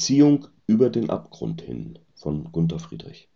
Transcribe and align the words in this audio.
Beziehung 0.00 0.46
über 0.66 0.88
den 0.88 1.10
Abgrund 1.10 1.60
hin 1.60 1.98
von 2.14 2.50
Gunther 2.52 2.78
Friedrich. 2.78 3.28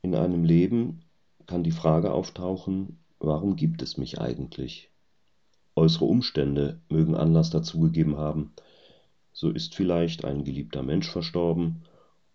In 0.00 0.14
einem 0.14 0.44
Leben 0.44 1.02
kann 1.46 1.64
die 1.64 1.72
Frage 1.72 2.12
auftauchen, 2.12 3.00
warum 3.18 3.56
gibt 3.56 3.82
es 3.82 3.98
mich 3.98 4.20
eigentlich? 4.20 4.90
Äußere 5.74 6.04
Umstände 6.04 6.80
mögen 6.88 7.16
Anlass 7.16 7.50
dazu 7.50 7.80
gegeben 7.80 8.16
haben. 8.16 8.52
So 9.32 9.50
ist 9.50 9.74
vielleicht 9.74 10.24
ein 10.24 10.44
geliebter 10.44 10.84
Mensch 10.84 11.10
verstorben, 11.10 11.82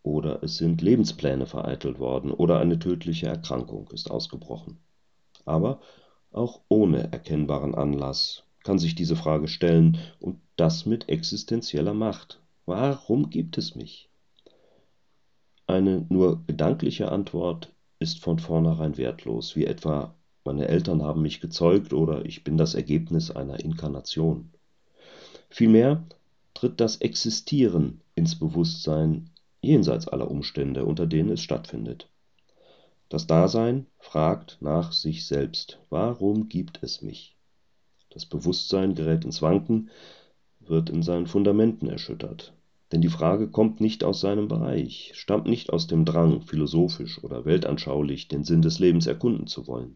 oder 0.03 0.43
es 0.43 0.57
sind 0.57 0.81
Lebenspläne 0.81 1.45
vereitelt 1.45 1.99
worden, 1.99 2.31
oder 2.31 2.59
eine 2.59 2.79
tödliche 2.79 3.27
Erkrankung 3.27 3.89
ist 3.93 4.11
ausgebrochen. 4.11 4.77
Aber 5.45 5.79
auch 6.33 6.59
ohne 6.67 7.13
erkennbaren 7.13 7.75
Anlass 7.75 8.43
kann 8.69 8.77
sich 8.77 8.93
diese 8.93 9.15
Frage 9.15 9.47
stellen, 9.47 9.97
und 10.19 10.37
das 10.55 10.85
mit 10.85 11.09
existenzieller 11.09 11.95
Macht. 11.95 12.39
Warum 12.67 13.31
gibt 13.31 13.57
es 13.57 13.73
mich? 13.73 14.11
Eine 15.65 16.05
nur 16.09 16.45
gedankliche 16.45 17.11
Antwort 17.11 17.73
ist 17.97 18.19
von 18.19 18.37
vornherein 18.37 18.95
wertlos, 18.95 19.55
wie 19.55 19.65
etwa 19.65 20.13
meine 20.43 20.67
Eltern 20.67 21.01
haben 21.01 21.23
mich 21.23 21.41
gezeugt 21.41 21.93
oder 21.93 22.25
ich 22.25 22.43
bin 22.43 22.57
das 22.57 22.75
Ergebnis 22.75 23.31
einer 23.31 23.59
Inkarnation. 23.59 24.51
Vielmehr 25.49 26.03
tritt 26.53 26.79
das 26.79 26.97
Existieren 26.97 28.01
ins 28.13 28.37
Bewusstsein 28.37 29.31
jenseits 29.61 30.07
aller 30.07 30.29
Umstände, 30.29 30.85
unter 30.85 31.07
denen 31.07 31.31
es 31.31 31.41
stattfindet. 31.41 32.07
Das 33.09 33.25
Dasein 33.25 33.87
fragt 33.97 34.59
nach 34.61 34.91
sich 34.91 35.25
selbst, 35.25 35.79
warum 35.89 36.49
gibt 36.49 36.83
es 36.83 37.01
mich? 37.01 37.38
Das 38.09 38.25
Bewusstsein 38.25 38.95
gerät 38.95 39.25
ins 39.25 39.41
Wanken, 39.41 39.89
wird 40.59 40.89
in 40.89 41.03
seinen 41.03 41.27
Fundamenten 41.27 41.89
erschüttert. 41.89 42.53
Denn 42.91 43.01
die 43.01 43.09
Frage 43.09 43.49
kommt 43.49 43.81
nicht 43.81 44.03
aus 44.03 44.19
seinem 44.19 44.47
Bereich, 44.47 45.11
stammt 45.13 45.47
nicht 45.47 45.71
aus 45.71 45.87
dem 45.87 46.05
Drang, 46.05 46.41
philosophisch 46.41 47.23
oder 47.23 47.45
weltanschaulich 47.45 48.27
den 48.27 48.43
Sinn 48.43 48.61
des 48.63 48.79
Lebens 48.79 49.05
erkunden 49.05 49.45
zu 49.45 49.67
wollen. 49.67 49.95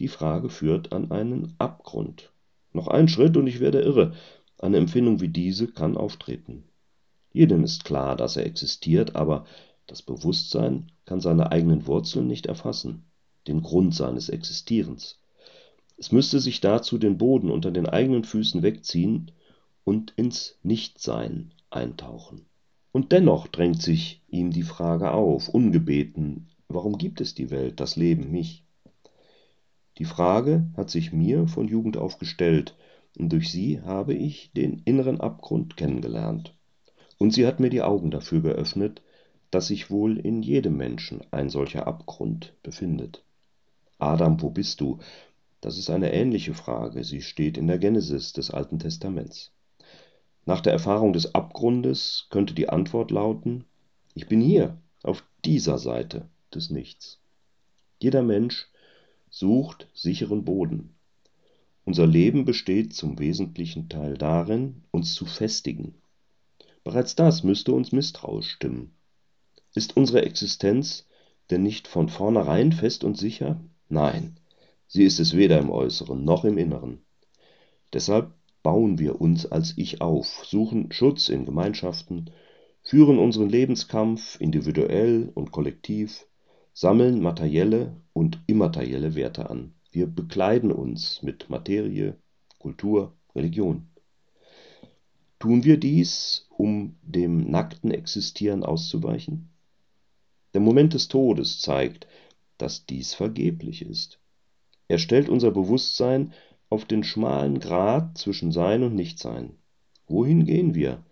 Die 0.00 0.08
Frage 0.08 0.48
führt 0.48 0.92
an 0.92 1.12
einen 1.12 1.54
Abgrund. 1.58 2.32
Noch 2.72 2.88
ein 2.88 3.06
Schritt 3.06 3.36
und 3.36 3.46
ich 3.46 3.60
werde 3.60 3.82
irre. 3.82 4.14
Eine 4.58 4.78
Empfindung 4.78 5.20
wie 5.20 5.28
diese 5.28 5.68
kann 5.68 5.96
auftreten. 5.96 6.64
Jedem 7.32 7.62
ist 7.62 7.84
klar, 7.84 8.16
dass 8.16 8.36
er 8.36 8.46
existiert, 8.46 9.14
aber 9.14 9.44
das 9.86 10.02
Bewusstsein 10.02 10.90
kann 11.04 11.20
seine 11.20 11.52
eigenen 11.52 11.86
Wurzeln 11.86 12.26
nicht 12.26 12.46
erfassen, 12.46 13.04
den 13.46 13.62
Grund 13.62 13.94
seines 13.94 14.28
Existierens. 14.28 15.19
Es 16.00 16.12
müsste 16.12 16.40
sich 16.40 16.62
dazu 16.62 16.96
den 16.96 17.18
Boden 17.18 17.50
unter 17.50 17.70
den 17.70 17.84
eigenen 17.84 18.24
Füßen 18.24 18.62
wegziehen 18.62 19.32
und 19.84 20.14
ins 20.16 20.58
Nichtsein 20.62 21.52
eintauchen. 21.68 22.46
Und 22.90 23.12
dennoch 23.12 23.48
drängt 23.48 23.82
sich 23.82 24.22
ihm 24.26 24.50
die 24.50 24.62
Frage 24.62 25.10
auf, 25.10 25.50
ungebeten, 25.50 26.48
warum 26.68 26.96
gibt 26.96 27.20
es 27.20 27.34
die 27.34 27.50
Welt, 27.50 27.80
das 27.80 27.96
Leben, 27.96 28.30
mich? 28.30 28.64
Die 29.98 30.06
Frage 30.06 30.70
hat 30.74 30.88
sich 30.88 31.12
mir 31.12 31.46
von 31.48 31.68
Jugend 31.68 31.98
auf 31.98 32.16
gestellt, 32.16 32.74
und 33.18 33.30
durch 33.30 33.50
sie 33.50 33.82
habe 33.82 34.14
ich 34.14 34.52
den 34.52 34.80
inneren 34.86 35.20
Abgrund 35.20 35.76
kennengelernt. 35.76 36.54
Und 37.18 37.34
sie 37.34 37.46
hat 37.46 37.60
mir 37.60 37.68
die 37.68 37.82
Augen 37.82 38.10
dafür 38.10 38.40
geöffnet, 38.40 39.02
dass 39.50 39.66
sich 39.66 39.90
wohl 39.90 40.16
in 40.16 40.42
jedem 40.42 40.78
Menschen 40.78 41.20
ein 41.30 41.50
solcher 41.50 41.86
Abgrund 41.86 42.54
befindet. 42.62 43.22
Adam, 43.98 44.40
wo 44.40 44.48
bist 44.48 44.80
du? 44.80 44.98
Das 45.60 45.76
ist 45.76 45.90
eine 45.90 46.12
ähnliche 46.12 46.54
Frage, 46.54 47.04
sie 47.04 47.20
steht 47.20 47.58
in 47.58 47.66
der 47.66 47.78
Genesis 47.78 48.32
des 48.32 48.50
Alten 48.50 48.78
Testaments. 48.78 49.52
Nach 50.46 50.60
der 50.60 50.72
Erfahrung 50.72 51.12
des 51.12 51.34
Abgrundes 51.34 52.26
könnte 52.30 52.54
die 52.54 52.70
Antwort 52.70 53.10
lauten: 53.10 53.64
Ich 54.14 54.26
bin 54.26 54.40
hier, 54.40 54.78
auf 55.02 55.22
dieser 55.44 55.78
Seite 55.78 56.28
des 56.54 56.70
Nichts. 56.70 57.20
Jeder 58.00 58.22
Mensch 58.22 58.68
sucht 59.28 59.88
sicheren 59.94 60.44
Boden. 60.44 60.94
Unser 61.84 62.06
Leben 62.06 62.44
besteht 62.44 62.94
zum 62.94 63.18
wesentlichen 63.18 63.88
Teil 63.88 64.16
darin, 64.16 64.84
uns 64.90 65.14
zu 65.14 65.26
festigen. 65.26 65.94
Bereits 66.84 67.14
das 67.14 67.42
müsste 67.44 67.72
uns 67.72 67.92
misstrauisch 67.92 68.50
stimmen. 68.50 68.94
Ist 69.74 69.96
unsere 69.96 70.22
Existenz 70.22 71.06
denn 71.50 71.62
nicht 71.62 71.86
von 71.86 72.08
vornherein 72.08 72.72
fest 72.72 73.04
und 73.04 73.18
sicher? 73.18 73.60
Nein, 73.88 74.39
sie 74.90 75.04
ist 75.04 75.20
es 75.20 75.36
weder 75.36 75.58
im 75.60 75.70
Äußeren 75.70 76.24
noch 76.24 76.44
im 76.44 76.58
Inneren. 76.58 76.98
Deshalb 77.92 78.34
bauen 78.64 78.98
wir 78.98 79.20
uns 79.20 79.46
als 79.46 79.72
Ich 79.76 80.00
auf, 80.00 80.44
suchen 80.44 80.90
Schutz 80.90 81.28
in 81.28 81.44
Gemeinschaften, 81.44 82.30
führen 82.82 83.18
unseren 83.18 83.48
Lebenskampf 83.48 84.40
individuell 84.40 85.30
und 85.32 85.52
kollektiv, 85.52 86.26
sammeln 86.74 87.22
materielle 87.22 88.02
und 88.12 88.40
immaterielle 88.48 89.14
Werte 89.14 89.48
an. 89.48 89.74
Wir 89.92 90.08
bekleiden 90.08 90.72
uns 90.72 91.22
mit 91.22 91.48
Materie, 91.48 92.16
Kultur, 92.58 93.14
Religion. 93.34 93.90
Tun 95.38 95.62
wir 95.62 95.78
dies, 95.78 96.48
um 96.50 96.96
dem 97.02 97.48
nackten 97.48 97.92
Existieren 97.92 98.64
auszuweichen? 98.64 99.50
Der 100.52 100.60
Moment 100.60 100.94
des 100.94 101.06
Todes 101.06 101.60
zeigt, 101.60 102.08
dass 102.58 102.86
dies 102.86 103.14
vergeblich 103.14 103.82
ist. 103.82 104.19
Er 104.90 104.98
stellt 104.98 105.28
unser 105.28 105.52
Bewusstsein 105.52 106.32
auf 106.68 106.84
den 106.84 107.04
schmalen 107.04 107.60
Grat 107.60 108.18
zwischen 108.18 108.50
Sein 108.50 108.82
und 108.82 108.96
Nichtsein. 108.96 109.52
Wohin 110.08 110.46
gehen 110.46 110.74
wir? 110.74 111.04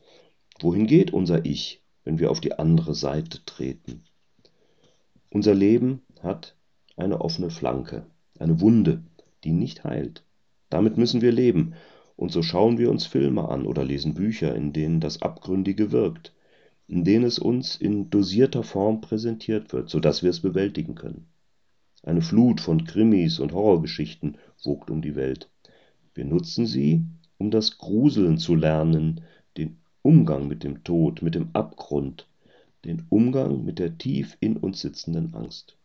Wohin 0.59 0.89
geht 0.89 1.13
unser 1.13 1.47
Ich, 1.47 1.81
wenn 2.03 2.19
wir 2.19 2.33
auf 2.33 2.41
die 2.41 2.59
andere 2.59 2.97
Seite 2.97 3.45
treten? 3.45 4.03
Unser 5.31 5.55
Leben 5.55 6.03
hat 6.21 6.57
eine 6.97 7.21
offene 7.21 7.51
Flanke, 7.51 8.07
eine 8.41 8.61
Wunde, 8.61 9.05
die 9.45 9.53
nicht 9.53 9.85
heilt. 9.85 10.25
Damit 10.71 10.99
müssen 10.99 11.21
wir 11.23 11.31
leben, 11.31 11.75
und 12.17 12.33
so 12.33 12.43
schauen 12.43 12.79
wir 12.79 12.91
uns 12.91 13.07
Filme 13.07 13.49
an 13.49 13.65
oder 13.65 13.85
lesen 13.85 14.15
Bücher, 14.15 14.57
in 14.57 14.73
denen 14.73 14.99
das 14.99 15.23
Abgründige 15.23 15.93
wirkt, 15.93 16.35
in 16.89 17.05
denen 17.05 17.25
es 17.25 17.39
uns 17.39 17.77
in 17.77 18.11
dosierter 18.11 18.65
Form 18.65 19.01
präsentiert 19.01 19.73
wird, 19.73 19.89
so 19.89 20.01
dass 20.01 20.25
wir 20.25 20.31
es 20.31 20.41
bewältigen 20.41 20.97
können. 20.97 21.29
Eine 22.03 22.23
Flut 22.23 22.61
von 22.61 22.85
Krimis 22.85 23.39
und 23.39 23.53
Horrorgeschichten 23.53 24.39
wogt 24.63 24.91
um 24.91 25.03
die 25.03 25.17
Welt. 25.17 25.51
Wir 26.15 26.25
nutzen 26.25 26.67
sie, 26.67 27.05
um 27.39 27.51
das 27.51 27.79
Gruseln 27.79 28.39
zu 28.39 28.55
lernen, 28.55 29.23
den 29.57 29.79
Umgang 30.03 30.49
mit 30.49 30.65
dem 30.65 30.85
Tod, 30.85 31.23
mit 31.23 31.35
dem 31.35 31.51
Abgrund, 31.53 32.29
den 32.85 33.07
Umgang 33.09 33.65
mit 33.65 33.79
der 33.79 33.99
tief 33.99 34.37
in 34.41 34.57
uns 34.57 34.81
sitzenden 34.81 35.35
Angst. 35.35 35.77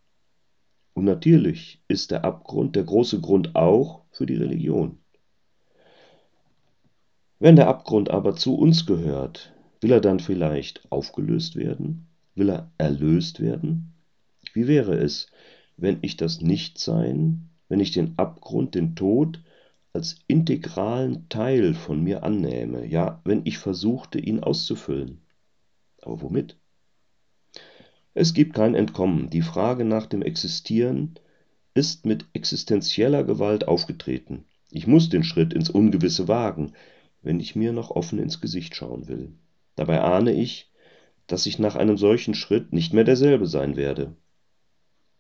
Und 0.94 1.06
natürlich 1.06 1.82
ist 1.88 2.12
der 2.12 2.24
Abgrund 2.24 2.76
der 2.76 2.84
große 2.84 3.20
Grund 3.20 3.56
auch 3.56 4.04
für 4.12 4.26
die 4.26 4.36
Religion. 4.36 5.00
Wenn 7.40 7.56
der 7.56 7.68
Abgrund 7.68 8.10
aber 8.10 8.36
zu 8.36 8.56
uns 8.56 8.86
gehört, 8.86 9.54
will 9.82 9.92
er 9.92 10.02
dann 10.02 10.20
vielleicht 10.20 10.90
aufgelöst 10.92 11.56
werden? 11.56 12.08
Will 12.36 12.50
er 12.50 12.72
erlöst 12.78 13.40
werden? 13.40 13.94
Wie 14.54 14.68
wäre 14.68 14.96
es, 14.96 15.28
wenn 15.78 16.00
ich 16.02 16.18
das 16.18 16.42
Nichtsein, 16.42 17.50
wenn 17.70 17.80
ich 17.80 17.92
den 17.92 18.14
Abgrund, 18.18 18.76
den 18.76 18.96
Tod 18.96 19.42
als 19.94 20.18
integralen 20.28 21.30
Teil 21.30 21.74
von 21.74 22.04
mir 22.04 22.24
annähme, 22.24 22.86
ja, 22.86 23.22
wenn 23.26 23.42
ich 23.46 23.58
versuchte, 23.58 24.20
ihn 24.20 24.40
auszufüllen. 24.42 25.22
Aber 26.02 26.22
womit? 26.22 26.58
Es 28.16 28.34
gibt 28.34 28.54
kein 28.54 28.76
Entkommen. 28.76 29.30
Die 29.30 29.42
Frage 29.42 29.86
nach 29.86 30.06
dem 30.06 30.22
Existieren 30.22 31.16
ist 31.74 32.06
mit 32.06 32.26
existenzieller 32.34 33.24
Gewalt 33.24 33.68
aufgetreten. 33.68 34.46
Ich 34.70 34.88
muss 34.88 35.10
den 35.10 35.24
Schritt 35.24 35.54
ins 35.54 35.70
Ungewisse 35.70 36.28
wagen, 36.28 36.74
wenn 37.22 37.40
ich 37.40 37.56
mir 37.56 37.74
noch 37.74 37.92
offen 37.92 38.20
ins 38.20 38.42
Gesicht 38.42 38.76
schauen 38.76 39.08
will. 39.08 39.34
Dabei 39.76 40.02
ahne 40.02 40.34
ich, 40.34 40.72
dass 41.28 41.46
ich 41.46 41.58
nach 41.58 41.76
einem 41.76 41.98
solchen 41.98 42.34
Schritt 42.34 42.74
nicht 42.74 42.94
mehr 42.94 43.04
derselbe 43.04 43.48
sein 43.48 43.76
werde. 43.76 44.16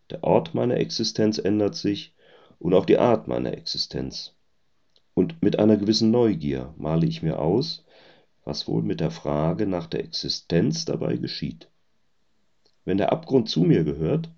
Der 0.09 0.23
Ort 0.23 0.53
meiner 0.53 0.77
Existenz 0.77 1.38
ändert 1.38 1.75
sich 1.75 2.13
und 2.59 2.73
auch 2.73 2.85
die 2.85 2.97
Art 2.97 3.27
meiner 3.27 3.53
Existenz. 3.53 4.35
Und 5.13 5.41
mit 5.41 5.59
einer 5.59 5.77
gewissen 5.77 6.11
Neugier 6.11 6.73
male 6.77 7.05
ich 7.05 7.21
mir 7.21 7.39
aus, 7.39 7.85
was 8.45 8.67
wohl 8.67 8.83
mit 8.83 9.00
der 9.00 9.11
Frage 9.11 9.67
nach 9.67 9.88
der 9.88 10.03
Existenz 10.03 10.85
dabei 10.85 11.17
geschieht. 11.17 11.69
Wenn 12.85 12.97
der 12.97 13.11
Abgrund 13.11 13.50
zu 13.50 13.61
mir 13.61 13.83
gehört, 13.83 14.29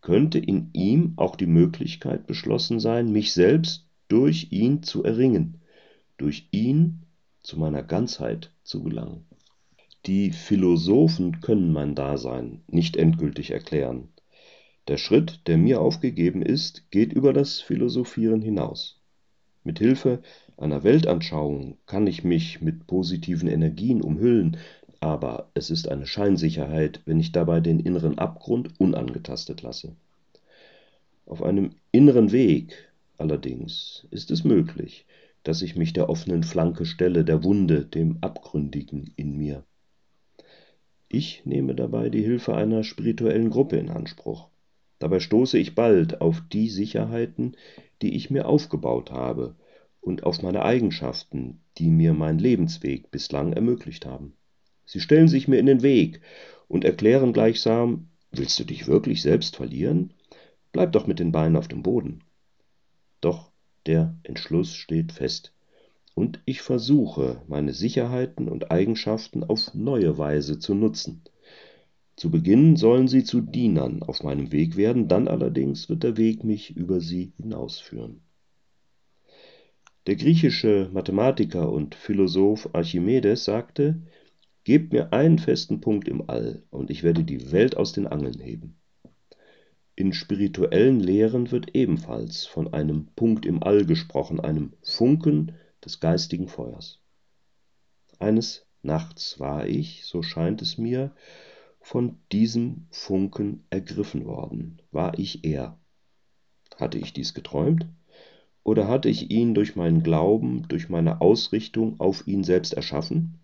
könnte 0.00 0.38
in 0.38 0.70
ihm 0.72 1.12
auch 1.16 1.36
die 1.36 1.46
Möglichkeit 1.46 2.26
beschlossen 2.26 2.80
sein, 2.80 3.12
mich 3.12 3.32
selbst 3.32 3.86
durch 4.08 4.48
ihn 4.50 4.82
zu 4.82 5.04
erringen, 5.04 5.60
durch 6.16 6.48
ihn 6.50 7.02
zu 7.42 7.58
meiner 7.58 7.82
Ganzheit 7.82 8.52
zu 8.62 8.82
gelangen. 8.82 9.26
Die 10.06 10.32
Philosophen 10.32 11.40
können 11.40 11.72
mein 11.72 11.94
Dasein 11.94 12.62
nicht 12.68 12.96
endgültig 12.96 13.50
erklären, 13.50 14.08
der 14.88 14.96
Schritt, 14.96 15.40
der 15.46 15.58
mir 15.58 15.80
aufgegeben 15.80 16.42
ist, 16.42 16.90
geht 16.90 17.12
über 17.12 17.32
das 17.34 17.60
Philosophieren 17.60 18.40
hinaus. 18.40 18.98
Mit 19.62 19.78
Hilfe 19.78 20.22
einer 20.56 20.82
Weltanschauung 20.82 21.76
kann 21.86 22.06
ich 22.06 22.24
mich 22.24 22.62
mit 22.62 22.86
positiven 22.86 23.48
Energien 23.48 24.00
umhüllen, 24.00 24.56
aber 25.00 25.50
es 25.54 25.70
ist 25.70 25.88
eine 25.88 26.06
Scheinsicherheit, 26.06 27.02
wenn 27.04 27.20
ich 27.20 27.32
dabei 27.32 27.60
den 27.60 27.80
inneren 27.80 28.18
Abgrund 28.18 28.80
unangetastet 28.80 29.62
lasse. 29.62 29.94
Auf 31.26 31.42
einem 31.42 31.70
inneren 31.92 32.32
Weg 32.32 32.90
allerdings 33.18 34.06
ist 34.10 34.30
es 34.30 34.42
möglich, 34.42 35.04
dass 35.42 35.60
ich 35.60 35.76
mich 35.76 35.92
der 35.92 36.08
offenen 36.08 36.42
Flanke 36.42 36.86
stelle, 36.86 37.24
der 37.24 37.44
Wunde, 37.44 37.84
dem 37.84 38.18
Abgründigen 38.22 39.12
in 39.16 39.36
mir. 39.36 39.64
Ich 41.08 41.42
nehme 41.44 41.74
dabei 41.74 42.08
die 42.08 42.22
Hilfe 42.22 42.54
einer 42.54 42.84
spirituellen 42.84 43.50
Gruppe 43.50 43.76
in 43.76 43.90
Anspruch. 43.90 44.48
Dabei 44.98 45.20
stoße 45.20 45.58
ich 45.58 45.74
bald 45.74 46.20
auf 46.20 46.42
die 46.52 46.68
Sicherheiten, 46.68 47.56
die 48.02 48.14
ich 48.14 48.30
mir 48.30 48.46
aufgebaut 48.46 49.10
habe, 49.10 49.56
und 50.00 50.24
auf 50.24 50.42
meine 50.42 50.62
Eigenschaften, 50.62 51.60
die 51.76 51.90
mir 51.90 52.14
mein 52.14 52.38
Lebensweg 52.38 53.10
bislang 53.10 53.52
ermöglicht 53.52 54.06
haben. 54.06 54.34
Sie 54.84 55.00
stellen 55.00 55.28
sich 55.28 55.48
mir 55.48 55.58
in 55.58 55.66
den 55.66 55.82
Weg 55.82 56.20
und 56.66 56.84
erklären 56.84 57.32
gleichsam, 57.32 58.08
willst 58.30 58.58
du 58.58 58.64
dich 58.64 58.86
wirklich 58.86 59.22
selbst 59.22 59.56
verlieren? 59.56 60.14
Bleib 60.72 60.92
doch 60.92 61.06
mit 61.06 61.18
den 61.18 61.32
Beinen 61.32 61.56
auf 61.56 61.68
dem 61.68 61.82
Boden. 61.82 62.24
Doch 63.20 63.50
der 63.86 64.16
Entschluss 64.22 64.74
steht 64.74 65.12
fest, 65.12 65.52
und 66.14 66.40
ich 66.46 66.62
versuche, 66.62 67.42
meine 67.46 67.72
Sicherheiten 67.72 68.48
und 68.48 68.70
Eigenschaften 68.72 69.44
auf 69.44 69.72
neue 69.74 70.18
Weise 70.18 70.58
zu 70.58 70.74
nutzen. 70.74 71.22
Zu 72.18 72.32
Beginn 72.32 72.74
sollen 72.74 73.06
sie 73.06 73.22
zu 73.22 73.40
Dienern 73.40 74.02
auf 74.02 74.24
meinem 74.24 74.50
Weg 74.50 74.76
werden, 74.76 75.06
dann 75.06 75.28
allerdings 75.28 75.88
wird 75.88 76.02
der 76.02 76.16
Weg 76.16 76.42
mich 76.42 76.76
über 76.76 77.00
sie 77.00 77.32
hinausführen. 77.36 78.22
Der 80.08 80.16
griechische 80.16 80.90
Mathematiker 80.92 81.70
und 81.70 81.94
Philosoph 81.94 82.70
Archimedes 82.74 83.44
sagte, 83.44 84.02
Gebt 84.64 84.92
mir 84.92 85.12
einen 85.12 85.38
festen 85.38 85.80
Punkt 85.80 86.08
im 86.08 86.28
All, 86.28 86.64
und 86.70 86.90
ich 86.90 87.04
werde 87.04 87.22
die 87.22 87.52
Welt 87.52 87.76
aus 87.76 87.92
den 87.92 88.08
Angeln 88.08 88.40
heben. 88.40 88.74
In 89.94 90.12
spirituellen 90.12 90.98
Lehren 90.98 91.52
wird 91.52 91.76
ebenfalls 91.76 92.46
von 92.46 92.74
einem 92.74 93.06
Punkt 93.14 93.46
im 93.46 93.62
All 93.62 93.86
gesprochen, 93.86 94.40
einem 94.40 94.72
Funken 94.82 95.52
des 95.84 96.00
geistigen 96.00 96.48
Feuers. 96.48 97.00
Eines 98.18 98.66
Nachts 98.82 99.38
war 99.38 99.68
ich, 99.68 100.04
so 100.04 100.24
scheint 100.24 100.62
es 100.62 100.78
mir, 100.78 101.12
von 101.88 102.18
diesem 102.32 102.86
Funken 102.90 103.64
ergriffen 103.70 104.26
worden. 104.26 104.82
War 104.92 105.18
ich 105.18 105.42
er? 105.46 105.78
Hatte 106.76 106.98
ich 106.98 107.14
dies 107.14 107.32
geträumt? 107.32 107.86
Oder 108.62 108.88
hatte 108.88 109.08
ich 109.08 109.30
ihn 109.30 109.54
durch 109.54 109.74
meinen 109.74 110.02
Glauben, 110.02 110.68
durch 110.68 110.90
meine 110.90 111.22
Ausrichtung 111.22 111.98
auf 111.98 112.26
ihn 112.26 112.44
selbst 112.44 112.74
erschaffen? 112.74 113.40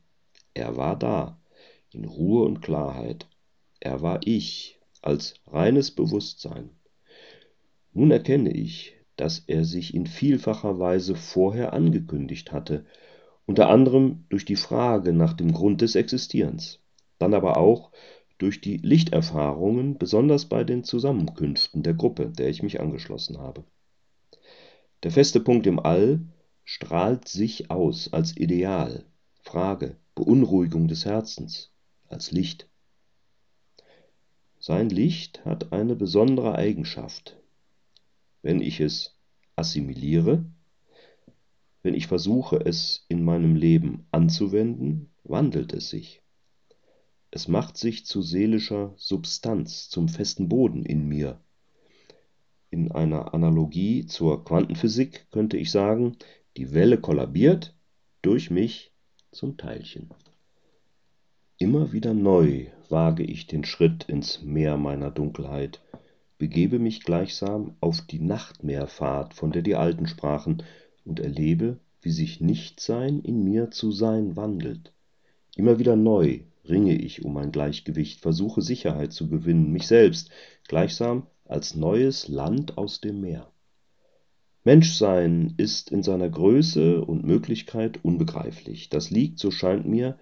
Er 0.52 0.76
war 0.76 0.98
da, 0.98 1.40
in 1.90 2.04
Ruhe 2.04 2.44
und 2.44 2.60
Klarheit. 2.60 3.26
Er 3.80 4.02
war 4.02 4.20
ich, 4.26 4.78
als 5.00 5.36
reines 5.46 5.90
Bewusstsein. 5.90 6.68
Nun 7.94 8.10
erkenne 8.10 8.52
ich, 8.52 8.92
dass 9.16 9.38
er 9.38 9.64
sich 9.64 9.94
in 9.94 10.06
vielfacher 10.06 10.78
Weise 10.78 11.14
vorher 11.14 11.72
angekündigt 11.72 12.52
hatte, 12.52 12.84
unter 13.46 13.70
anderem 13.70 14.26
durch 14.28 14.44
die 14.44 14.56
Frage 14.56 15.14
nach 15.14 15.32
dem 15.32 15.52
Grund 15.52 15.80
des 15.80 15.94
Existierens, 15.94 16.80
dann 17.18 17.32
aber 17.32 17.56
auch 17.56 17.90
durch 18.38 18.60
die 18.60 18.78
Lichterfahrungen, 18.78 19.98
besonders 19.98 20.46
bei 20.46 20.64
den 20.64 20.84
Zusammenkünften 20.84 21.82
der 21.82 21.94
Gruppe, 21.94 22.30
der 22.30 22.48
ich 22.48 22.62
mich 22.62 22.80
angeschlossen 22.80 23.38
habe. 23.38 23.64
Der 25.02 25.10
feste 25.10 25.40
Punkt 25.40 25.66
im 25.66 25.78
All 25.78 26.20
strahlt 26.64 27.28
sich 27.28 27.70
aus 27.70 28.12
als 28.12 28.36
Ideal, 28.36 29.04
Frage, 29.42 29.96
Beunruhigung 30.14 30.88
des 30.88 31.04
Herzens, 31.04 31.70
als 32.08 32.32
Licht. 32.32 32.68
Sein 34.58 34.88
Licht 34.88 35.44
hat 35.44 35.72
eine 35.72 35.94
besondere 35.94 36.54
Eigenschaft. 36.54 37.38
Wenn 38.40 38.62
ich 38.62 38.80
es 38.80 39.14
assimiliere, 39.56 40.44
wenn 41.82 41.94
ich 41.94 42.06
versuche, 42.06 42.56
es 42.56 43.04
in 43.08 43.22
meinem 43.22 43.56
Leben 43.56 44.06
anzuwenden, 44.10 45.12
wandelt 45.22 45.74
es 45.74 45.90
sich. 45.90 46.23
Es 47.36 47.48
macht 47.48 47.76
sich 47.76 48.06
zu 48.06 48.22
seelischer 48.22 48.94
Substanz, 48.96 49.88
zum 49.88 50.08
festen 50.08 50.48
Boden 50.48 50.86
in 50.86 51.08
mir. 51.08 51.40
In 52.70 52.92
einer 52.92 53.34
Analogie 53.34 54.06
zur 54.06 54.44
Quantenphysik 54.44 55.26
könnte 55.32 55.56
ich 55.56 55.72
sagen, 55.72 56.16
die 56.56 56.72
Welle 56.72 56.96
kollabiert, 56.96 57.74
durch 58.22 58.52
mich 58.52 58.92
zum 59.32 59.56
Teilchen. 59.56 60.10
Immer 61.58 61.92
wieder 61.92 62.14
neu 62.14 62.68
wage 62.88 63.24
ich 63.24 63.48
den 63.48 63.64
Schritt 63.64 64.04
ins 64.04 64.40
Meer 64.44 64.76
meiner 64.76 65.10
Dunkelheit, 65.10 65.82
begebe 66.38 66.78
mich 66.78 67.02
gleichsam 67.02 67.74
auf 67.80 68.00
die 68.02 68.20
Nachtmeerfahrt, 68.20 69.34
von 69.34 69.50
der 69.50 69.62
die 69.62 69.74
Alten 69.74 70.06
sprachen, 70.06 70.62
und 71.04 71.18
erlebe, 71.18 71.80
wie 72.00 72.12
sich 72.12 72.40
Nichtsein 72.40 73.18
in 73.22 73.42
mir 73.42 73.72
zu 73.72 73.90
Sein 73.90 74.36
wandelt. 74.36 74.92
Immer 75.56 75.80
wieder 75.80 75.96
neu 75.96 76.44
ringe 76.68 76.96
ich 76.96 77.24
um 77.24 77.36
ein 77.36 77.52
Gleichgewicht, 77.52 78.20
versuche 78.20 78.62
Sicherheit 78.62 79.12
zu 79.12 79.28
gewinnen, 79.28 79.70
mich 79.70 79.86
selbst, 79.86 80.30
gleichsam 80.66 81.26
als 81.44 81.74
neues 81.74 82.28
Land 82.28 82.78
aus 82.78 83.00
dem 83.00 83.20
Meer. 83.20 83.50
Menschsein 84.64 85.54
ist 85.58 85.90
in 85.90 86.02
seiner 86.02 86.30
Größe 86.30 87.04
und 87.04 87.24
Möglichkeit 87.24 88.02
unbegreiflich. 88.02 88.88
Das 88.88 89.10
liegt, 89.10 89.38
so 89.38 89.50
scheint 89.50 89.86
mir, 89.86 90.18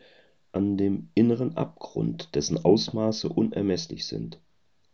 an 0.51 0.77
dem 0.77 1.11
inneren 1.15 1.57
Abgrund, 1.57 2.35
dessen 2.35 2.63
Ausmaße 2.63 3.29
unermesslich 3.29 4.07
sind. 4.07 4.41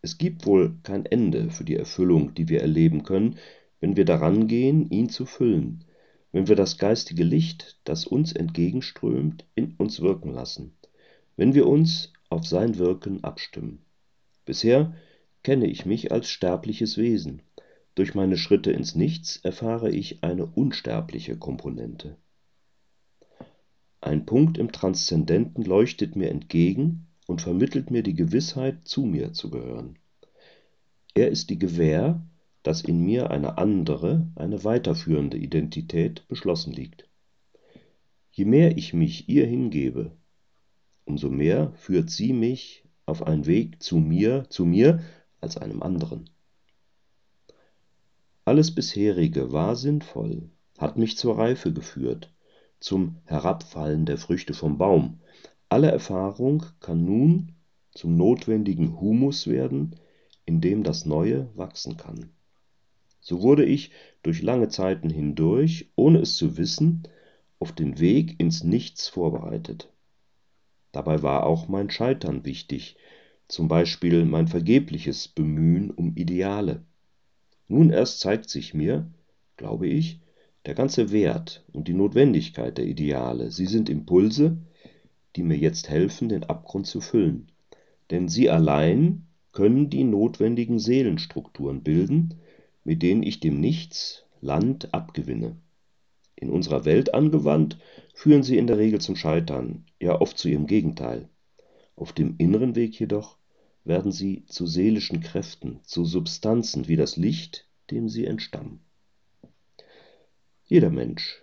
Es 0.03 0.19
gibt 0.19 0.45
wohl 0.45 0.77
kein 0.83 1.07
Ende 1.07 1.51
für 1.51 1.65
die 1.65 1.77
Erfüllung, 1.77 2.35
die 2.35 2.49
wir 2.49 2.61
erleben 2.61 3.05
können, 3.05 3.37
wenn 3.81 3.97
wir 3.97 4.05
daran 4.05 4.49
gehen, 4.49 4.91
ihn 4.91 5.09
zu 5.09 5.25
füllen, 5.25 5.85
wenn 6.31 6.47
wir 6.47 6.55
das 6.55 6.77
geistige 6.77 7.25
Licht, 7.25 7.81
das 7.85 8.07
uns 8.07 8.33
entgegenströmt, 8.33 9.47
in 9.55 9.75
uns 9.79 10.01
wirken 10.01 10.31
lassen 10.31 10.78
wenn 11.39 11.55
wir 11.55 11.69
uns 11.69 12.13
auf 12.31 12.47
sein 12.47 12.79
Wirken 12.79 13.23
abstimmen. 13.23 13.87
Bisher 14.45 14.93
kenne 15.45 15.67
ich 15.69 15.87
mich 15.87 16.11
als 16.11 16.29
sterbliches 16.29 16.99
Wesen. 16.99 17.43
Durch 17.95 18.15
meine 18.15 18.37
Schritte 18.37 18.73
ins 18.73 18.97
Nichts 18.97 19.37
erfahre 19.37 19.89
ich 19.91 20.25
eine 20.25 20.47
unsterbliche 20.47 21.37
Komponente. 21.39 22.17
Ein 24.01 24.27
Punkt 24.27 24.59
im 24.59 24.73
Transzendenten 24.73 25.65
leuchtet 25.65 26.17
mir 26.17 26.29
entgegen 26.31 27.07
und 27.29 27.41
vermittelt 27.41 27.93
mir 27.93 28.03
die 28.03 28.15
Gewissheit, 28.15 28.89
zu 28.89 29.03
mir 29.03 29.33
zu 29.33 29.49
gehören. 29.49 29.97
Er 31.15 31.29
ist 31.29 31.51
die 31.51 31.59
Gewähr, 31.59 32.21
dass 32.65 32.83
in 32.83 33.05
mir 33.05 33.31
eine 33.31 33.59
andere, 33.59 34.29
eine 34.35 34.65
weiterführende 34.65 35.37
Identität 35.37 36.27
beschlossen 36.27 36.73
liegt. 36.73 37.09
Je 38.33 38.45
mehr 38.45 38.77
ich 38.77 38.93
mich 38.93 39.29
ihr 39.29 39.47
hingebe, 39.47 40.17
umso 41.09 41.31
mehr 41.31 41.73
führt 41.77 42.11
sie 42.11 42.33
mich 42.33 42.85
auf 43.07 43.27
einen 43.27 43.47
Weg 43.47 43.83
zu 43.83 43.97
mir, 43.97 44.45
zu 44.51 44.65
mir 44.65 45.01
als 45.41 45.57
einem 45.57 45.83
anderen. 45.83 46.29
Alles 48.45 48.75
bisherige 48.75 49.53
war 49.53 49.77
sinnvoll, 49.77 50.51
hat 50.79 50.97
mich 50.97 51.17
zur 51.17 51.39
Reife 51.39 51.73
geführt, 51.73 52.33
zum 52.81 53.17
Herabfallen 53.25 54.07
der 54.07 54.19
Früchte 54.19 54.55
vom 54.55 54.79
Baum. 54.79 55.21
Alle 55.69 55.91
Erfahrung 55.91 56.65
kann 56.81 57.05
nun 57.05 57.53
zum 57.93 58.17
notwendigen 58.17 59.01
Humus 59.01 59.47
werden, 59.47 59.97
in 60.45 60.61
dem 60.61 60.83
das 60.83 61.05
Neue 61.05 61.49
wachsen 61.57 61.97
kann. 61.97 62.31
So 63.21 63.43
wurde 63.43 63.65
ich 63.65 63.91
durch 64.23 64.41
lange 64.43 64.69
Zeiten 64.69 65.11
hindurch, 65.11 65.91
ohne 65.97 66.21
es 66.21 66.37
zu 66.37 66.57
wissen, 66.57 67.03
auf 67.59 67.73
den 67.73 67.99
Weg 67.99 68.39
ins 68.41 68.63
Nichts 68.63 69.09
vorbereitet. 69.09 69.91
Dabei 70.99 71.23
war 71.23 71.47
auch 71.47 71.69
mein 71.69 71.91
Scheitern 71.91 72.45
wichtig, 72.45 72.97
zum 73.47 73.69
Beispiel 73.69 74.25
mein 74.25 74.49
vergebliches 74.49 75.29
Bemühen 75.29 75.93
um 75.93 76.17
Ideale. 76.17 76.83
Nun 77.69 77.91
erst 77.91 78.19
zeigt 78.19 78.51
sich 78.51 78.75
mir, 78.75 79.09
glaube 79.57 79.87
ich, 79.87 80.19
der 80.67 80.75
ganze 80.75 81.13
Wert 81.13 81.65
und 81.73 81.87
die 81.87 81.93
Notwendigkeit 81.95 82.79
der 82.79 82.87
Ideale. 82.87 83.53
Sie 83.53 83.67
sind 83.67 83.89
Impulse, 83.89 84.57
die 85.37 85.45
mir 85.45 85.57
jetzt 85.57 85.89
helfen, 85.89 86.29
den 86.29 86.43
Abgrund 86.43 86.89
zu 86.89 87.01
füllen. 87.01 87.53
Denn 88.11 88.27
sie 88.27 88.51
allein 88.51 89.29
können 89.53 89.91
die 89.91 90.03
notwendigen 90.03 90.81
Seelenstrukturen 90.81 91.85
bilden, 91.85 92.41
mit 92.83 93.05
denen 93.05 93.23
ich 93.23 93.39
dem 93.39 93.61
Nichts 93.61 94.25
Land 94.41 94.93
abgewinne. 94.93 95.59
In 96.41 96.51
unserer 96.51 96.85
Welt 96.85 97.15
angewandt, 97.15 97.79
führen 98.15 98.45
sie 98.45 98.59
in 98.59 98.69
der 98.69 98.79
Regel 98.79 99.01
zum 99.01 99.17
Scheitern, 99.17 99.87
ja 99.99 100.21
oft 100.21 100.39
zu 100.39 100.49
ihrem 100.49 100.69
Gegenteil. 100.69 101.29
Auf 101.97 102.13
dem 102.13 102.37
inneren 102.39 102.77
Weg 102.77 102.99
jedoch 103.01 103.39
werden 103.83 104.13
sie 104.13 104.47
zu 104.47 104.65
seelischen 104.65 105.21
Kräften, 105.21 105.81
zu 105.83 106.05
Substanzen 106.05 106.87
wie 106.87 106.95
das 106.95 107.17
Licht, 107.17 107.67
dem 107.91 108.09
sie 108.09 108.25
entstammen. 108.25 108.81
Jeder 110.65 110.91
Mensch 110.91 111.43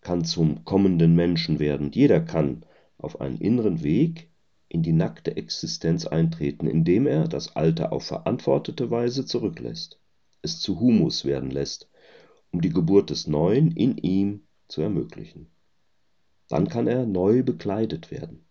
kann 0.00 0.24
zum 0.24 0.64
kommenden 0.64 1.14
Menschen 1.14 1.58
werden, 1.58 1.90
jeder 1.92 2.20
kann 2.20 2.64
auf 2.96 3.20
einen 3.20 3.38
inneren 3.38 3.82
Weg 3.82 4.30
in 4.70 4.82
die 4.82 4.92
nackte 4.92 5.36
Existenz 5.36 6.06
eintreten, 6.06 6.66
indem 6.66 7.06
er 7.06 7.28
das 7.28 7.56
Alte 7.56 7.92
auf 7.92 8.04
verantwortete 8.04 8.90
Weise 8.90 9.26
zurücklässt, 9.26 10.00
es 10.40 10.60
zu 10.60 10.80
Humus 10.80 11.26
werden 11.26 11.50
lässt, 11.50 11.89
um 12.52 12.60
die 12.60 12.70
Geburt 12.70 13.10
des 13.10 13.26
Neuen 13.26 13.70
in 13.72 13.96
ihm 13.98 14.42
zu 14.68 14.82
ermöglichen. 14.82 15.46
Dann 16.48 16.68
kann 16.68 16.86
er 16.86 17.06
neu 17.06 17.42
bekleidet 17.42 18.10
werden. 18.10 18.44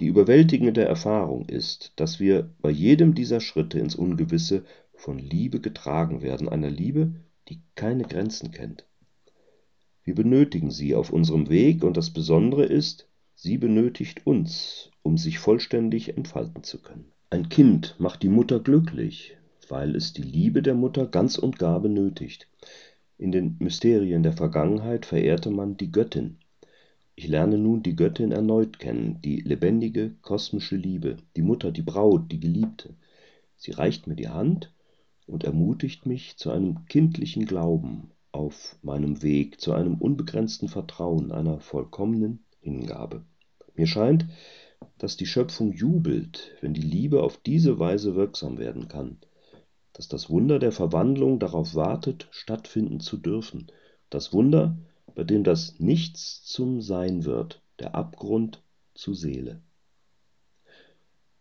Die 0.00 0.06
überwältigende 0.06 0.84
Erfahrung 0.84 1.48
ist, 1.48 1.92
dass 1.96 2.20
wir 2.20 2.54
bei 2.60 2.70
jedem 2.70 3.14
dieser 3.14 3.40
Schritte 3.40 3.80
ins 3.80 3.96
Ungewisse 3.96 4.64
von 4.94 5.18
Liebe 5.18 5.60
getragen 5.60 6.22
werden, 6.22 6.48
einer 6.48 6.70
Liebe, 6.70 7.14
die 7.48 7.60
keine 7.74 8.04
Grenzen 8.04 8.50
kennt. 8.52 8.86
Wir 10.04 10.14
benötigen 10.14 10.70
sie 10.70 10.94
auf 10.94 11.12
unserem 11.12 11.48
Weg 11.48 11.82
und 11.82 11.96
das 11.96 12.10
Besondere 12.10 12.64
ist, 12.64 13.08
sie 13.34 13.58
benötigt 13.58 14.26
uns, 14.26 14.90
um 15.02 15.18
sich 15.18 15.38
vollständig 15.38 16.16
entfalten 16.16 16.62
zu 16.62 16.80
können. 16.80 17.12
Ein 17.30 17.48
Kind 17.48 17.96
macht 17.98 18.22
die 18.22 18.28
Mutter 18.28 18.60
glücklich, 18.60 19.36
weil 19.70 19.96
es 19.96 20.12
die 20.12 20.22
Liebe 20.22 20.62
der 20.62 20.74
Mutter 20.74 21.06
ganz 21.06 21.38
und 21.38 21.58
gar 21.58 21.80
benötigt. 21.80 22.48
In 23.16 23.32
den 23.32 23.56
Mysterien 23.58 24.22
der 24.22 24.32
Vergangenheit 24.32 25.04
verehrte 25.06 25.50
man 25.50 25.76
die 25.76 25.90
Göttin. 25.90 26.38
Ich 27.16 27.26
lerne 27.26 27.58
nun 27.58 27.82
die 27.82 27.96
Göttin 27.96 28.30
erneut 28.30 28.78
kennen, 28.78 29.20
die 29.22 29.40
lebendige, 29.40 30.14
kosmische 30.22 30.76
Liebe, 30.76 31.16
die 31.36 31.42
Mutter, 31.42 31.72
die 31.72 31.82
Braut, 31.82 32.30
die 32.30 32.38
Geliebte. 32.38 32.94
Sie 33.56 33.72
reicht 33.72 34.06
mir 34.06 34.14
die 34.14 34.28
Hand 34.28 34.72
und 35.26 35.42
ermutigt 35.42 36.06
mich 36.06 36.36
zu 36.36 36.50
einem 36.50 36.86
kindlichen 36.86 37.44
Glauben 37.44 38.12
auf 38.30 38.76
meinem 38.82 39.22
Weg, 39.22 39.60
zu 39.60 39.72
einem 39.72 39.96
unbegrenzten 39.96 40.68
Vertrauen, 40.68 41.32
einer 41.32 41.58
vollkommenen 41.58 42.44
Hingabe. 42.60 43.24
Mir 43.74 43.88
scheint, 43.88 44.26
dass 44.98 45.16
die 45.16 45.26
Schöpfung 45.26 45.72
jubelt, 45.72 46.52
wenn 46.60 46.74
die 46.74 46.82
Liebe 46.82 47.22
auf 47.22 47.36
diese 47.38 47.78
Weise 47.78 48.14
wirksam 48.14 48.58
werden 48.58 48.86
kann, 48.88 49.18
dass 49.98 50.06
das 50.06 50.30
Wunder 50.30 50.60
der 50.60 50.70
Verwandlung 50.70 51.40
darauf 51.40 51.74
wartet, 51.74 52.28
stattfinden 52.30 53.00
zu 53.00 53.16
dürfen, 53.16 53.66
das 54.10 54.32
Wunder, 54.32 54.78
bei 55.16 55.24
dem 55.24 55.42
das 55.42 55.80
Nichts 55.80 56.44
zum 56.44 56.80
Sein 56.80 57.24
wird, 57.24 57.60
der 57.80 57.96
Abgrund 57.96 58.62
zu 58.94 59.12
Seele. 59.12 59.60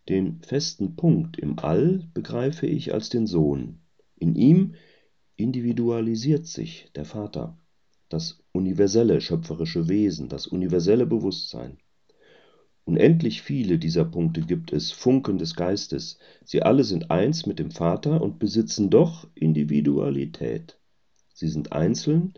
Den 0.10 0.42
festen 0.42 0.96
Punkt 0.96 1.38
im 1.38 1.60
All 1.60 2.10
begreife 2.16 2.66
ich 2.66 2.96
als 2.96 3.10
den 3.10 3.28
Sohn. 3.28 3.78
In 4.16 4.34
ihm 4.34 4.74
individualisiert 5.36 6.48
sich 6.48 6.90
der 6.96 7.06
Vater, 7.06 7.60
das 8.10 8.40
universelle 8.54 9.22
schöpferische 9.22 9.88
Wesen, 9.88 10.30
das 10.30 10.48
universelle 10.48 11.06
Bewusstsein. 11.06 11.78
Unendlich 12.88 13.42
viele 13.42 13.80
dieser 13.80 14.06
Punkte 14.06 14.40
gibt 14.40 14.72
es, 14.72 14.94
Funken 14.94 15.38
des 15.38 15.56
Geistes, 15.56 16.20
sie 16.46 16.64
alle 16.64 16.86
sind 16.86 17.12
eins 17.12 17.46
mit 17.46 17.60
dem 17.60 17.70
Vater 17.70 18.22
und 18.22 18.40
besitzen 18.40 18.90
doch 18.90 19.28
Individualität. 19.36 20.78
Sie 21.34 21.50
sind 21.50 21.74
einzeln 21.74 22.36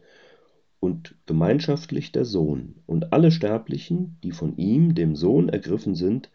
und 0.79 1.13
gemeinschaftlich 1.27 2.11
der 2.11 2.25
Sohn, 2.25 2.81
und 2.87 3.13
alle 3.13 3.29
Sterblichen, 3.29 4.17
die 4.23 4.31
von 4.31 4.57
ihm, 4.57 4.95
dem 4.95 5.15
Sohn, 5.15 5.49
ergriffen 5.49 5.93
sind, 5.93 6.31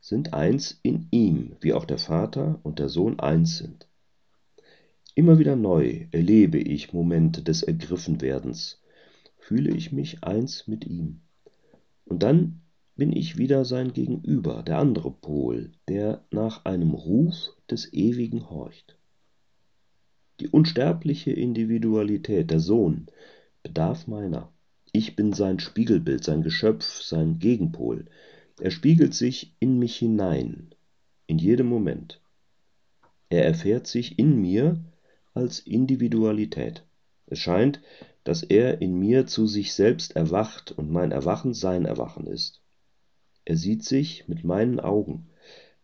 sind 0.00 0.34
eins 0.34 0.80
in 0.82 1.06
ihm, 1.12 1.54
wie 1.60 1.72
auch 1.72 1.84
der 1.84 1.98
Vater 1.98 2.58
und 2.64 2.80
der 2.80 2.88
Sohn 2.88 3.20
eins 3.20 3.58
sind. 3.58 3.86
Immer 5.14 5.38
wieder 5.38 5.54
neu 5.54 6.08
erlebe 6.10 6.58
ich 6.58 6.92
Momente 6.92 7.42
des 7.42 7.62
Ergriffenwerdens, 7.62 8.82
fühle 9.38 9.70
ich 9.70 9.92
mich 9.92 10.24
eins 10.24 10.66
mit 10.66 10.84
ihm. 10.84 11.20
Und 12.04 12.24
dann 12.24 12.58
bin 12.94 13.14
ich 13.14 13.38
wieder 13.38 13.64
sein 13.64 13.92
Gegenüber, 13.92 14.62
der 14.62 14.78
andere 14.78 15.10
Pol, 15.10 15.72
der 15.88 16.24
nach 16.30 16.64
einem 16.64 16.92
Ruf 16.92 17.50
des 17.70 17.92
Ewigen 17.92 18.50
horcht. 18.50 18.96
Die 20.40 20.48
unsterbliche 20.48 21.32
Individualität, 21.32 22.50
der 22.50 22.60
Sohn, 22.60 23.06
bedarf 23.62 24.06
meiner. 24.06 24.52
Ich 24.92 25.16
bin 25.16 25.32
sein 25.32 25.58
Spiegelbild, 25.58 26.22
sein 26.24 26.42
Geschöpf, 26.42 27.00
sein 27.02 27.38
Gegenpol. 27.38 28.06
Er 28.60 28.70
spiegelt 28.70 29.14
sich 29.14 29.54
in 29.58 29.78
mich 29.78 29.96
hinein, 29.96 30.74
in 31.26 31.38
jedem 31.38 31.68
Moment. 31.68 32.20
Er 33.30 33.44
erfährt 33.46 33.86
sich 33.86 34.18
in 34.18 34.40
mir 34.40 34.84
als 35.32 35.60
Individualität. 35.60 36.84
Es 37.26 37.38
scheint, 37.38 37.80
dass 38.24 38.42
er 38.42 38.82
in 38.82 38.98
mir 38.98 39.26
zu 39.26 39.46
sich 39.46 39.72
selbst 39.72 40.16
erwacht 40.16 40.72
und 40.72 40.90
mein 40.90 41.12
Erwachen 41.12 41.54
sein 41.54 41.86
Erwachen 41.86 42.26
ist. 42.26 42.61
Er 43.44 43.56
sieht 43.56 43.84
sich 43.84 44.28
mit 44.28 44.44
meinen 44.44 44.80
Augen. 44.80 45.26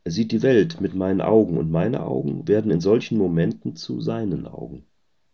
Er 0.05 0.13
sieht 0.13 0.33
die 0.33 0.43
Welt 0.43 0.81
mit 0.81 0.95
meinen 0.95 1.21
Augen 1.21 1.59
und 1.59 1.71
meine 1.71 2.05
Augen 2.05 2.47
werden 2.49 2.71
in 2.71 2.81
solchen 2.81 3.19
Momenten 3.19 3.77
zu 3.77 4.01
seinen 4.01 4.47
Augen. 4.47 4.85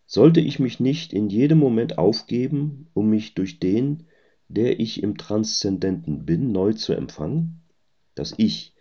Sollte 0.07 0.41
ich 0.41 0.59
mich 0.59 0.81
nicht 0.81 1.13
in 1.13 1.29
jedem 1.29 1.59
Moment 1.59 1.99
aufgeben, 1.99 2.89
um 2.95 3.11
mich 3.11 3.35
durch 3.35 3.61
den, 3.61 4.05
der 4.49 4.81
ich 4.81 5.03
im 5.03 5.17
Transzendenten 5.17 6.27
bin, 6.27 6.53
neu 6.53 6.73
zu 6.73 6.93
empfangen? 6.93 7.63
Das 8.15 8.35
Ich, 8.37 8.75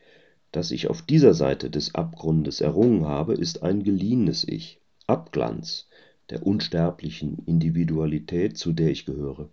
das 0.52 0.72
ich 0.72 0.88
auf 0.88 1.02
dieser 1.02 1.34
Seite 1.34 1.70
des 1.70 1.96
Abgrundes 1.96 2.62
errungen 2.62 3.06
habe, 3.06 3.34
ist 3.34 3.64
ein 3.64 3.84
geliehenes 3.84 4.48
Ich, 4.48 4.82
Abglanz 5.08 5.90
der 6.30 6.46
unsterblichen 6.46 7.44
Individualität, 7.46 8.58
zu 8.58 8.72
der 8.74 8.90
ich 8.90 9.06
gehöre. 9.06 9.50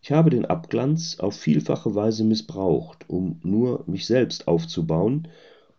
Ich 0.00 0.12
habe 0.12 0.30
den 0.30 0.44
Abglanz 0.44 1.18
auf 1.18 1.36
vielfache 1.36 1.94
Weise 1.94 2.24
missbraucht, 2.24 3.08
um 3.08 3.40
nur 3.42 3.84
mich 3.86 4.06
selbst 4.06 4.46
aufzubauen, 4.46 5.28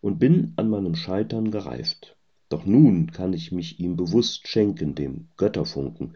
und 0.02 0.20
bin 0.20 0.54
an 0.58 0.70
meinem 0.70 0.96
Scheitern 0.96 1.52
gereift. 1.52 2.18
Doch 2.50 2.66
nun 2.66 3.12
kann 3.12 3.34
ich 3.34 3.52
mich 3.52 3.80
ihm 3.80 3.96
bewusst 3.96 4.48
schenken, 4.48 4.96
dem 4.96 5.28
Götterfunken, 5.38 6.16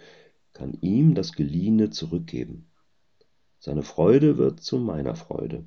kann 0.53 0.77
ihm 0.81 1.15
das 1.15 1.33
Geliehene 1.33 1.89
zurückgeben. 1.89 2.67
Seine 3.59 3.83
Freude 3.83 4.37
wird 4.37 4.61
zu 4.61 4.77
meiner 4.77 5.15
Freude. 5.15 5.65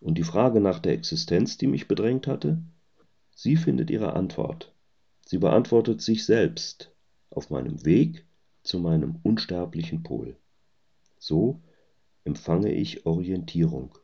Und 0.00 0.18
die 0.18 0.24
Frage 0.24 0.60
nach 0.60 0.78
der 0.78 0.94
Existenz, 0.94 1.56
die 1.58 1.66
mich 1.66 1.86
bedrängt 1.86 2.26
hatte, 2.26 2.62
sie 3.34 3.56
findet 3.56 3.90
ihre 3.90 4.14
Antwort. 4.14 4.74
Sie 5.24 5.38
beantwortet 5.38 6.02
sich 6.02 6.24
selbst 6.24 6.92
auf 7.30 7.50
meinem 7.50 7.84
Weg 7.84 8.26
zu 8.62 8.78
meinem 8.78 9.20
unsterblichen 9.22 10.02
Pol. 10.02 10.36
So 11.24 11.62
empfange 12.24 12.72
ich 12.72 13.06
Orientierung. 13.06 13.96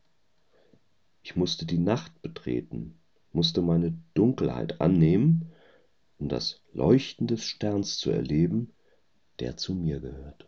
Ich 1.21 1.35
musste 1.35 1.67
die 1.67 1.79
Nacht 1.79 2.23
betreten, 2.23 3.01
musste 3.33 3.61
meine 3.61 3.99
Dunkelheit 4.15 4.81
annehmen, 4.81 5.51
um 6.19 6.29
das 6.29 6.63
Leuchten 6.73 7.27
des 7.27 7.43
Sterns 7.43 7.99
zu 7.99 8.13
erleben, 8.13 8.73
der 9.41 9.57
zu 9.57 9.75
mir 9.75 9.99
gehört 9.99 10.47